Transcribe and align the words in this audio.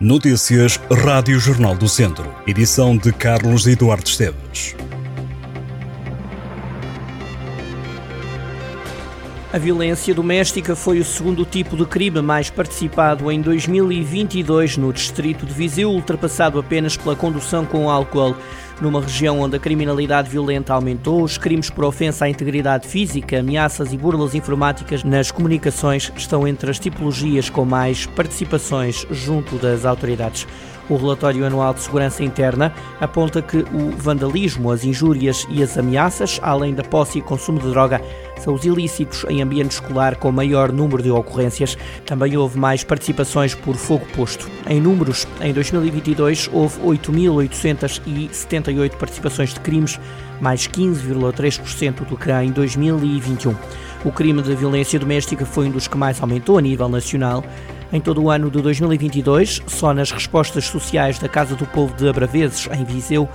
Notícias 0.00 0.80
Rádio 0.90 1.38
Jornal 1.38 1.76
do 1.76 1.88
Centro. 1.88 2.34
Edição 2.46 2.96
de 2.96 3.12
Carlos 3.12 3.66
Eduardo 3.68 4.08
Esteves. 4.08 4.74
A 9.52 9.58
violência 9.58 10.12
doméstica 10.12 10.74
foi 10.74 10.98
o 10.98 11.04
segundo 11.04 11.44
tipo 11.44 11.76
de 11.76 11.84
crime 11.84 12.20
mais 12.20 12.50
participado 12.50 13.30
em 13.30 13.40
2022 13.40 14.76
no 14.76 14.92
distrito 14.92 15.46
de 15.46 15.52
Viseu, 15.52 15.90
ultrapassado 15.90 16.58
apenas 16.58 16.96
pela 16.96 17.14
condução 17.14 17.64
com 17.64 17.88
álcool. 17.88 18.34
Numa 18.82 19.00
região 19.00 19.38
onde 19.38 19.54
a 19.54 19.60
criminalidade 19.60 20.28
violenta 20.28 20.74
aumentou, 20.74 21.22
os 21.22 21.38
crimes 21.38 21.70
por 21.70 21.84
ofensa 21.84 22.24
à 22.24 22.28
integridade 22.28 22.88
física, 22.88 23.38
ameaças 23.38 23.92
e 23.92 23.96
burlas 23.96 24.34
informáticas 24.34 25.04
nas 25.04 25.30
comunicações 25.30 26.12
estão 26.16 26.48
entre 26.48 26.68
as 26.68 26.80
tipologias 26.80 27.48
com 27.48 27.64
mais 27.64 28.06
participações 28.06 29.06
junto 29.08 29.54
das 29.54 29.84
autoridades. 29.84 30.48
O 30.90 30.96
relatório 30.96 31.46
anual 31.46 31.72
de 31.72 31.80
segurança 31.80 32.24
interna 32.24 32.74
aponta 33.00 33.40
que 33.40 33.58
o 33.58 33.92
vandalismo, 33.96 34.72
as 34.72 34.82
injúrias 34.82 35.46
e 35.48 35.62
as 35.62 35.78
ameaças, 35.78 36.40
além 36.42 36.74
da 36.74 36.82
posse 36.82 37.20
e 37.20 37.22
consumo 37.22 37.60
de 37.60 37.70
droga, 37.70 38.02
são 38.42 38.54
os 38.54 38.64
ilícitos 38.64 39.24
em 39.28 39.40
ambiente 39.40 39.70
escolar 39.72 40.16
com 40.16 40.32
maior 40.32 40.72
número 40.72 41.02
de 41.02 41.10
ocorrências. 41.10 41.76
Também 42.04 42.36
houve 42.36 42.58
mais 42.58 42.82
participações 42.82 43.54
por 43.54 43.76
fogo 43.76 44.04
posto. 44.16 44.50
Em 44.68 44.80
números, 44.80 45.28
em 45.40 45.52
2022 45.52 46.50
houve 46.52 46.80
8.878 46.80 48.96
participações 48.96 49.54
de 49.54 49.60
crimes, 49.60 50.00
mais 50.40 50.66
15,3% 50.66 52.04
do 52.06 52.16
que 52.16 52.32
em 52.32 52.50
2021. 52.50 53.54
O 54.04 54.10
crime 54.10 54.42
de 54.42 54.54
violência 54.56 54.98
doméstica 54.98 55.46
foi 55.46 55.68
um 55.68 55.70
dos 55.70 55.86
que 55.86 55.96
mais 55.96 56.20
aumentou 56.20 56.58
a 56.58 56.60
nível 56.60 56.88
nacional. 56.88 57.44
Em 57.92 58.00
todo 58.00 58.20
o 58.22 58.30
ano 58.30 58.50
de 58.50 58.60
2022, 58.60 59.62
só 59.66 59.94
nas 59.94 60.10
respostas 60.10 60.64
sociais 60.64 61.18
da 61.18 61.28
Casa 61.28 61.54
do 61.54 61.66
Povo 61.66 61.94
de 61.94 62.08
Abraveses, 62.08 62.68
em 62.72 62.84
Viseu, 62.84 63.28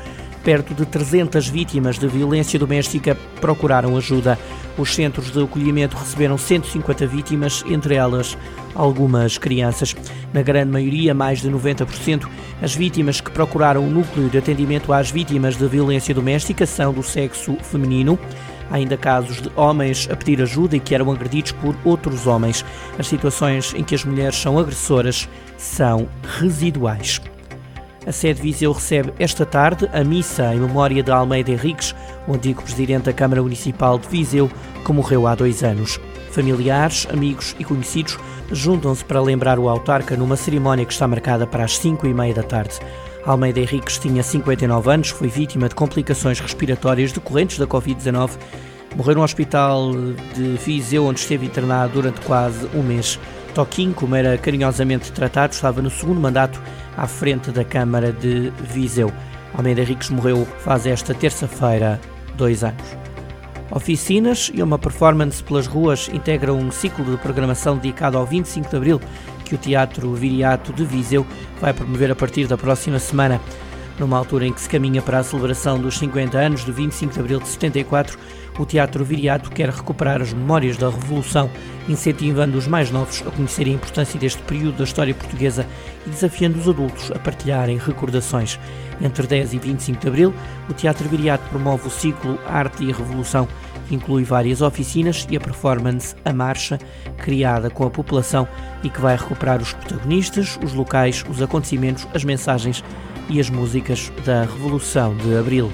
perto 0.47 0.73
de 0.73 0.85
300 0.85 1.49
vítimas 1.49 1.99
de 1.99 2.07
violência 2.07 2.57
doméstica 2.57 3.17
procuraram 3.41 3.97
ajuda. 3.97 4.39
Os 4.77 4.95
centros 4.95 5.29
de 5.29 5.43
acolhimento 5.43 5.97
receberam 5.97 6.37
150 6.37 7.05
vítimas, 7.05 7.65
entre 7.67 7.95
elas 7.95 8.37
algumas 8.73 9.37
crianças. 9.37 9.93
Na 10.33 10.41
grande 10.41 10.71
maioria, 10.71 11.13
mais 11.13 11.41
de 11.41 11.49
90%, 11.51 12.29
as 12.61 12.73
vítimas 12.73 13.19
que 13.19 13.29
procuraram 13.29 13.85
o 13.85 13.89
núcleo 13.89 14.29
de 14.29 14.37
atendimento 14.37 14.93
às 14.93 15.11
vítimas 15.11 15.57
de 15.57 15.67
violência 15.67 16.15
doméstica 16.15 16.65
são 16.65 16.93
do 16.93 17.03
sexo 17.03 17.57
feminino. 17.61 18.17
Há 18.71 18.75
ainda 18.75 18.95
casos 18.95 19.41
de 19.41 19.51
homens 19.53 20.07
a 20.09 20.15
pedir 20.15 20.41
ajuda 20.41 20.77
e 20.77 20.79
que 20.79 20.95
eram 20.95 21.11
agredidos 21.11 21.51
por 21.51 21.75
outros 21.83 22.25
homens. 22.25 22.63
As 22.97 23.09
situações 23.09 23.73
em 23.75 23.83
que 23.83 23.95
as 23.95 24.05
mulheres 24.05 24.37
são 24.37 24.57
agressoras 24.57 25.27
são 25.57 26.07
residuais. 26.39 27.19
A 28.07 28.11
sede 28.13 28.41
Viseu 28.41 28.71
recebe 28.71 29.13
esta 29.19 29.45
tarde 29.45 29.89
a 29.91 30.01
missa 30.01 30.55
em 30.55 30.61
memória 30.61 31.03
de 31.03 31.11
Almeida 31.11 31.51
Henriques, 31.51 31.93
o 32.25 32.33
antigo 32.33 32.63
presidente 32.63 33.03
da 33.03 33.11
Câmara 33.11 33.43
Municipal 33.43 33.99
de 33.99 34.07
Viseu, 34.07 34.49
que 34.85 34.93
morreu 34.93 35.27
há 35.27 35.35
dois 35.35 35.61
anos. 35.61 35.99
Familiares, 36.31 37.05
amigos 37.11 37.53
e 37.59 37.65
conhecidos 37.65 38.17
juntam-se 38.49 39.03
para 39.03 39.19
lembrar 39.19 39.59
o 39.59 39.67
autarca 39.67 40.15
numa 40.15 40.37
cerimónia 40.37 40.85
que 40.85 40.93
está 40.93 41.05
marcada 41.05 41.45
para 41.45 41.65
as 41.65 41.77
5 41.79 42.07
e 42.07 42.13
meia 42.13 42.33
da 42.33 42.43
tarde. 42.43 42.79
Almeida 43.25 43.59
Henriques 43.59 43.97
tinha 43.97 44.23
59 44.23 44.89
anos, 44.89 45.09
foi 45.09 45.27
vítima 45.27 45.67
de 45.67 45.75
complicações 45.75 46.39
respiratórias 46.39 47.11
decorrentes 47.11 47.59
da 47.59 47.67
Covid-19. 47.67 48.37
Morreu 48.95 49.15
no 49.15 49.23
hospital 49.23 49.91
de 50.33 50.55
Viseu, 50.63 51.05
onde 51.05 51.19
esteve 51.19 51.45
internado 51.45 51.95
durante 51.95 52.21
quase 52.21 52.69
um 52.73 52.81
mês. 52.81 53.19
Toquinho, 53.57 53.91
como 53.91 54.15
era 54.15 54.37
carinhosamente 54.37 55.11
tratado, 55.11 55.51
estava 55.51 55.81
no 55.81 55.89
segundo 55.89 56.21
mandato 56.21 56.61
à 56.95 57.07
frente 57.07 57.49
da 57.49 57.65
Câmara 57.65 58.13
de 58.13 58.51
Viseu. 58.71 59.11
Almeida 59.51 59.81
Henriques 59.81 60.11
morreu 60.11 60.47
faz 60.59 60.85
esta 60.85 61.11
terça-feira 61.11 61.99
dois 62.35 62.63
anos. 62.63 62.85
Oficinas 63.71 64.51
e 64.53 64.61
uma 64.61 64.77
performance 64.77 65.43
pelas 65.43 65.65
ruas 65.65 66.07
integram 66.09 66.59
um 66.59 66.69
ciclo 66.69 67.03
de 67.03 67.17
programação 67.17 67.77
dedicado 67.77 68.15
ao 68.15 68.27
25 68.27 68.69
de 68.69 68.75
Abril 68.75 69.01
que 69.43 69.55
o 69.55 69.57
Teatro 69.57 70.13
Viriato 70.13 70.71
de 70.71 70.85
Viseu 70.85 71.25
vai 71.59 71.73
promover 71.73 72.11
a 72.11 72.15
partir 72.15 72.45
da 72.45 72.59
próxima 72.59 72.99
semana. 72.99 73.41
Numa 73.97 74.19
altura 74.19 74.45
em 74.45 74.53
que 74.53 74.61
se 74.61 74.69
caminha 74.69 75.01
para 75.01 75.17
a 75.17 75.23
celebração 75.23 75.79
dos 75.79 75.97
50 75.97 76.37
anos 76.37 76.63
do 76.63 76.71
25 76.71 77.11
de 77.11 77.19
abril 77.19 77.39
de 77.39 77.47
74, 77.47 78.19
o 78.57 78.65
Teatro 78.65 79.05
Viriato 79.05 79.49
quer 79.51 79.69
recuperar 79.69 80.21
as 80.21 80.33
memórias 80.33 80.77
da 80.77 80.89
Revolução, 80.89 81.49
incentivando 81.87 82.57
os 82.57 82.67
mais 82.67 82.91
novos 82.91 83.23
a 83.25 83.31
conhecerem 83.31 83.73
a 83.73 83.75
importância 83.75 84.19
deste 84.19 84.41
período 84.43 84.77
da 84.77 84.83
história 84.83 85.13
portuguesa 85.13 85.65
e 86.05 86.09
desafiando 86.09 86.59
os 86.59 86.67
adultos 86.67 87.11
a 87.11 87.19
partilharem 87.19 87.77
recordações. 87.77 88.59
Entre 88.99 89.27
10 89.27 89.53
e 89.53 89.59
25 89.59 90.01
de 90.01 90.07
abril, 90.07 90.33
o 90.69 90.73
Teatro 90.73 91.07
Viriato 91.07 91.47
promove 91.49 91.87
o 91.87 91.91
ciclo 91.91 92.39
Arte 92.47 92.83
e 92.83 92.91
Revolução, 92.91 93.47
que 93.87 93.95
inclui 93.95 94.23
várias 94.23 94.61
oficinas 94.61 95.25
e 95.29 95.37
a 95.37 95.39
performance 95.39 96.15
A 96.25 96.33
Marcha, 96.33 96.79
criada 97.17 97.69
com 97.69 97.85
a 97.85 97.89
população 97.89 98.47
e 98.83 98.89
que 98.89 98.99
vai 98.99 99.15
recuperar 99.15 99.61
os 99.61 99.73
protagonistas, 99.73 100.59
os 100.63 100.73
locais, 100.73 101.23
os 101.29 101.41
acontecimentos, 101.41 102.07
as 102.13 102.23
mensagens 102.23 102.83
e 103.29 103.39
as 103.39 103.49
músicas 103.49 104.11
da 104.25 104.41
Revolução 104.41 105.15
de 105.15 105.37
Abril. 105.37 105.71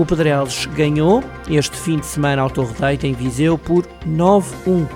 O 0.00 0.06
Pedreles 0.06 0.64
ganhou 0.64 1.22
este 1.46 1.76
fim 1.76 1.98
de 1.98 2.06
semana 2.06 2.40
ao 2.40 2.48
Torredeito 2.48 3.06
em 3.06 3.12
Viseu 3.12 3.58
por 3.58 3.86
9-1 4.08 4.88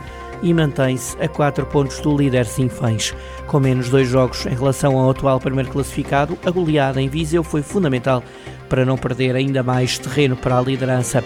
e 0.42 0.54
mantém-se 0.54 1.15
a 1.22 1.28
4 1.28 1.66
pontos 1.66 2.00
do 2.00 2.16
líder 2.16 2.47
Sinfãs. 2.47 3.15
Com 3.47 3.60
menos 3.60 3.91
dois 3.91 4.09
jogos 4.09 4.47
em 4.47 4.54
relação 4.54 4.98
ao 4.98 5.10
atual 5.10 5.38
primeiro 5.38 5.70
classificado, 5.70 6.38
a 6.42 6.50
goleada 6.50 7.03
em 7.03 7.09
Viseu 7.10 7.44
foi 7.44 7.60
fundamental 7.60 8.25
para 8.66 8.87
não 8.87 8.97
perder 8.97 9.37
ainda 9.37 9.62
mais 9.62 9.98
terreno 9.98 10.37
para 10.37 10.56
a 10.56 10.62
liderança. 10.62 11.22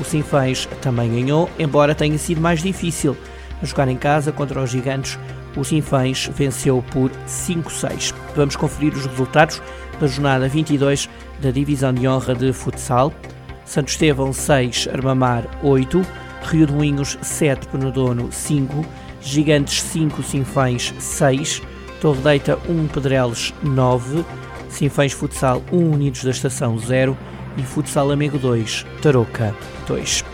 O 0.00 0.04
Sinfãs 0.04 0.68
também 0.80 1.12
ganhou, 1.12 1.48
embora 1.60 1.94
tenha 1.94 2.18
sido 2.18 2.40
mais 2.40 2.60
difícil. 2.60 3.16
A 3.62 3.64
jogar 3.64 3.86
em 3.86 3.96
casa 3.96 4.32
contra 4.32 4.60
os 4.60 4.70
gigantes, 4.70 5.16
o 5.56 5.64
Sinfãs 5.64 6.30
venceu 6.34 6.82
por 6.90 7.10
5-6. 7.26 8.14
Vamos 8.34 8.56
conferir 8.56 8.92
os 8.94 9.06
resultados 9.06 9.62
da 10.00 10.06
jornada 10.06 10.48
22 10.48 11.08
da 11.40 11.50
Divisão 11.50 11.92
de 11.92 12.06
Honra 12.08 12.34
de 12.34 12.52
Futsal. 12.52 13.12
Santo 13.64 13.88
Estevão 13.88 14.32
6, 14.32 14.88
Armamar 14.92 15.44
8, 15.62 16.04
Rio 16.44 16.66
de 16.66 16.72
Moinhos 16.72 17.16
7, 17.22 17.68
Penedono 17.68 18.30
5, 18.30 18.84
Gigantes 19.20 19.82
5, 19.82 20.22
Sinfãs 20.22 20.92
6, 20.98 21.62
Torre 22.00 22.20
Deita 22.20 22.58
1, 22.68 22.88
Pedreles 22.88 23.54
9, 23.62 24.24
Sinfãs 24.68 25.12
Futsal 25.12 25.62
1, 25.70 25.92
Unidos 25.92 26.24
da 26.24 26.30
Estação 26.30 26.78
0 26.78 27.16
e 27.56 27.62
Futsal 27.62 28.10
Amigo 28.10 28.38
2, 28.38 28.84
Tarouca 29.00 29.54
2. 29.86 30.31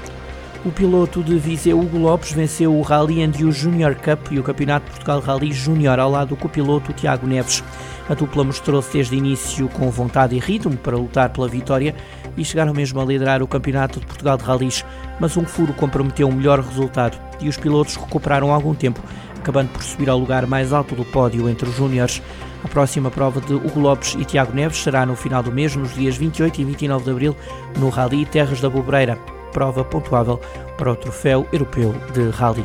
O 0.65 0.73
piloto 0.73 1.23
de 1.23 1.39
Viseu, 1.39 1.79
Hugo 1.79 1.99
Lopes, 1.99 2.33
venceu 2.33 2.75
o 2.75 2.83
Rally 2.83 3.23
Andiu 3.23 3.53
Junior 3.53 3.95
Cup 3.95 4.33
e 4.33 4.41
o 4.41 4.43
Campeonato 4.43 4.87
de 4.87 4.91
Portugal 4.91 5.21
Rally 5.21 5.53
Júnior 5.53 6.01
ao 6.01 6.11
lado 6.11 6.31
do 6.31 6.37
copiloto 6.37 6.93
Tiago 6.93 7.29
Neves. 7.29 7.63
A 8.09 8.15
dupla 8.15 8.43
mostrou-se 8.43 8.93
desde 8.93 9.15
início 9.15 9.69
com 9.69 9.89
vontade 9.89 10.35
e 10.35 10.41
ritmo 10.41 10.77
para 10.77 10.97
lutar 10.97 11.31
pela 11.31 11.47
vitória 11.47 11.95
e 12.37 12.45
chegaram 12.45 12.75
mesmo 12.75 13.01
a 13.01 13.05
liderar 13.05 13.41
o 13.41 13.47
Campeonato 13.47 14.01
de 14.01 14.07
Portugal 14.07 14.37
de 14.37 14.43
Rallys, 14.43 14.85
mas 15.21 15.37
um 15.37 15.45
furo 15.45 15.73
comprometeu 15.75 16.27
um 16.27 16.35
melhor 16.35 16.59
resultado 16.59 17.17
e 17.41 17.49
os 17.49 17.57
pilotos 17.57 17.95
recuperaram 17.95 18.53
algum 18.53 18.75
tempo, 18.75 19.01
acabando 19.37 19.69
por 19.69 19.83
subir 19.85 20.11
ao 20.11 20.19
lugar 20.19 20.45
mais 20.45 20.73
alto 20.73 20.97
do 20.97 21.05
pódio 21.05 21.49
entre 21.49 21.69
os 21.69 21.77
júniores. 21.77 22.21
A 22.65 22.69
próxima 22.69 23.13
prova 23.13 23.41
de 23.41 23.55
Hugo 23.55 23.79
Lopes 23.79 24.17
e 24.19 24.25
Tiago 24.25 24.53
Neves 24.53 24.83
será 24.83 25.07
no 25.07 25.15
final 25.15 25.41
do 25.41 25.53
mês, 25.53 25.77
nos 25.77 25.95
dias 25.95 26.17
28 26.17 26.61
e 26.61 26.65
29 26.65 27.05
de 27.05 27.11
abril, 27.13 27.37
no 27.79 27.91
Rally 27.91 28.27
Terras 28.27 28.61
da 28.61 28.69
Bobreira 28.69 29.17
prova 29.53 29.85
pontuável 29.85 30.41
para 30.77 30.93
o 30.93 30.97
Troféu 30.97 31.47
Europeu 31.53 31.95
de 32.13 32.29
Rally. 32.31 32.65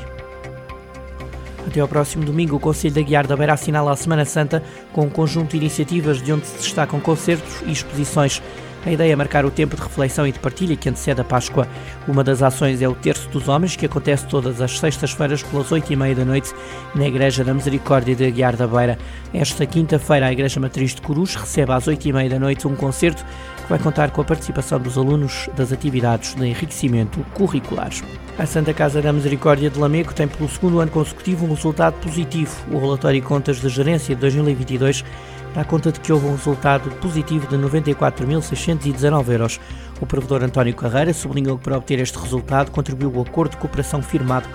Até 1.66 1.80
ao 1.80 1.88
próximo 1.88 2.26
domingo, 2.26 2.58
o 2.58 2.60
Conselho 2.60 2.94
da 2.94 3.02
Guiar 3.02 3.26
da 3.26 3.38
Beira 3.38 3.54
assinala 3.54 3.92
a 3.92 3.96
Semana 3.96 4.26
Santa 4.26 4.62
com 4.92 5.04
um 5.04 5.10
conjunto 5.10 5.52
de 5.52 5.58
iniciativas 5.58 6.22
de 6.22 6.34
onde 6.34 6.46
se 6.46 6.58
destacam 6.58 7.00
concertos 7.00 7.62
e 7.66 7.72
exposições. 7.72 8.42
A 8.86 8.92
ideia 8.92 9.14
é 9.14 9.16
marcar 9.16 9.46
o 9.46 9.52
tempo 9.52 9.78
de 9.78 9.82
reflexão 9.82 10.28
e 10.28 10.32
de 10.34 10.40
partilha 10.40 10.76
que 10.76 10.90
antecede 10.90 11.22
a 11.22 11.24
Páscoa. 11.24 11.66
Uma 12.06 12.22
das 12.22 12.44
ações 12.44 12.82
é 12.82 12.88
o 12.88 12.94
Terço 12.94 13.30
dos 13.30 13.48
Homens, 13.48 13.78
que 13.78 13.86
acontece 13.86 14.28
todas 14.28 14.60
as 14.60 14.78
sextas-feiras 14.78 15.42
pelas 15.42 15.72
oito 15.72 15.94
e 15.94 15.96
meia 15.96 16.14
da 16.14 16.26
noite 16.26 16.54
na 16.94 17.08
Igreja 17.08 17.46
da 17.46 17.54
Misericórdia 17.54 18.14
de 18.14 18.26
Aguiar 18.26 18.58
da 18.58 18.68
Beira. 18.68 18.98
Esta 19.34 19.66
quinta-feira, 19.66 20.26
a 20.26 20.34
Igreja 20.34 20.60
Matriz 20.60 20.94
de 20.94 21.02
Corus 21.02 21.34
recebe 21.36 21.72
às 21.72 21.88
oito 21.88 22.06
e 22.06 22.12
meia 22.12 22.30
da 22.30 22.38
noite 22.38 22.68
um 22.68 22.76
concerto 22.76 23.24
que 23.56 23.70
vai 23.70 23.80
contar 23.80 24.12
com 24.12 24.20
a 24.20 24.26
participação 24.26 24.78
dos 24.78 24.98
alunos 24.98 25.50
das 25.56 25.72
atividades 25.72 26.36
de 26.36 26.46
enriquecimento 26.46 27.26
curriculares. 27.34 28.04
A 28.38 28.46
Santa 28.46 28.74
Casa 28.74 29.02
da 29.02 29.14
Misericórdia 29.14 29.70
de 29.70 29.80
Lamego 29.80 30.14
tem 30.14 30.28
pelo 30.28 30.50
segundo 30.50 30.82
ano 30.82 30.92
consecutivo 30.92 31.46
um 31.46 31.54
resultado 31.54 31.94
positivo. 32.02 32.52
O 32.70 32.80
relatório 32.80 33.24
contas 33.24 33.62
de 33.62 33.70
gerência 33.70 34.14
de 34.14 34.20
2022 34.20 35.06
dá 35.54 35.64
conta 35.64 35.92
de 35.92 36.00
que 36.00 36.12
houve 36.12 36.26
um 36.26 36.36
resultado 36.36 36.90
positivo 36.96 37.48
de 37.48 37.56
94.619 37.58 39.30
euros. 39.32 39.60
O 40.02 40.06
provedor 40.06 40.44
António 40.44 40.76
Carreira 40.76 41.14
sublinhou 41.14 41.58
que 41.58 41.64
para 41.64 41.78
obter 41.78 42.00
este 42.00 42.18
resultado 42.18 42.72
contribuiu 42.72 43.12
o 43.14 43.22
acordo 43.22 43.52
de 43.52 43.58
cooperação 43.58 44.02
firmado 44.02 44.48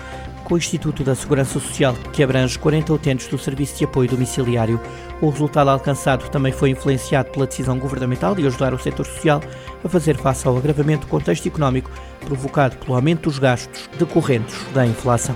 com 0.43 0.55
o 0.55 0.57
Instituto 0.57 1.03
da 1.03 1.13
Segurança 1.15 1.53
Social, 1.53 1.93
que 2.11 2.23
abrange 2.23 2.57
40 2.57 2.91
utentes 2.91 3.27
do 3.27 3.37
Serviço 3.37 3.77
de 3.77 3.85
Apoio 3.85 4.09
Domiciliário. 4.09 4.79
O 5.21 5.29
resultado 5.29 5.69
alcançado 5.69 6.27
também 6.29 6.51
foi 6.51 6.71
influenciado 6.71 7.29
pela 7.29 7.45
decisão 7.45 7.77
governamental 7.77 8.33
de 8.33 8.45
ajudar 8.47 8.73
o 8.73 8.79
setor 8.79 9.05
social 9.05 9.41
a 9.83 9.87
fazer 9.87 10.17
face 10.17 10.47
ao 10.47 10.57
agravamento 10.57 11.05
do 11.05 11.09
contexto 11.09 11.47
económico 11.47 11.91
provocado 12.25 12.77
pelo 12.77 12.95
aumento 12.95 13.29
dos 13.29 13.37
gastos 13.37 13.89
decorrentes 13.97 14.57
da 14.73 14.85
inflação. 14.85 15.35